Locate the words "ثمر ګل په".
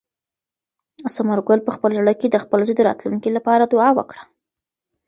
1.15-1.71